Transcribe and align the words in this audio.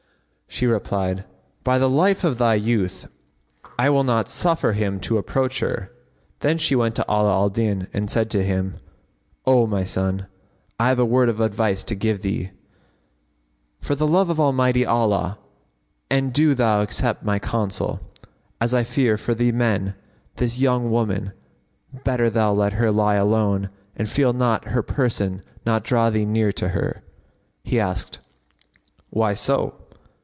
She 0.53 0.67
answered, 0.69 1.23
"By 1.63 1.79
the 1.79 1.89
life 1.89 2.25
of 2.25 2.37
thy 2.37 2.55
youth,[FN#55] 2.55 3.71
I 3.79 3.89
will 3.89 4.03
not 4.03 4.29
suffer 4.29 4.73
him 4.73 4.99
to 4.99 5.17
approach 5.17 5.61
her!" 5.61 5.93
Then 6.41 6.57
she 6.57 6.75
went 6.75 6.93
to 6.95 7.05
Ala 7.07 7.31
al 7.31 7.49
Din 7.49 7.87
and 7.93 8.11
said 8.11 8.29
to 8.31 8.43
him, 8.43 8.75
"O 9.45 9.65
my 9.65 9.85
son, 9.85 10.27
I 10.77 10.89
have 10.89 10.99
a 10.99 11.05
word 11.05 11.29
of 11.29 11.39
advice 11.39 11.85
to 11.85 11.95
give 11.95 12.21
thee, 12.21 12.51
for 13.79 13.95
the 13.95 14.05
love 14.05 14.29
of 14.29 14.41
Almighty 14.41 14.85
Allah 14.85 15.39
and 16.09 16.33
do 16.33 16.53
thou 16.53 16.81
accept 16.81 17.23
my 17.23 17.39
counsel, 17.39 18.01
as 18.59 18.73
I 18.73 18.83
fear 18.83 19.17
for 19.17 19.33
thee 19.33 19.51
from 19.51 19.93
this 20.35 20.59
young 20.59 20.91
woman: 20.91 21.31
better 22.03 22.29
thou 22.29 22.51
let 22.51 22.73
her 22.73 22.91
lie 22.91 23.15
alone 23.15 23.69
and 23.95 24.09
feel 24.09 24.33
not 24.33 24.65
her 24.65 24.83
person 24.83 25.43
nor 25.65 25.79
draw 25.79 26.09
thee 26.09 26.25
near 26.25 26.51
to 26.51 26.67
her." 26.69 27.03
He 27.63 27.79
asked, 27.79 28.19
"Why 29.11 29.33
so?" 29.33 29.75